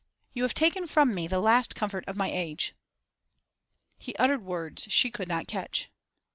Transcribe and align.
You 0.33 0.41
have 0.41 0.55
taken 0.55 0.87
from 0.87 1.13
me 1.13 1.27
the 1.27 1.39
last 1.39 1.75
comfort 1.75 2.05
of 2.07 2.15
my 2.15 2.31
age.' 2.31 2.73
He 3.99 4.15
uttered 4.15 4.41
words 4.43 4.87
she 4.89 5.11
could 5.11 5.27
not 5.27 5.47
catch. 5.47 5.91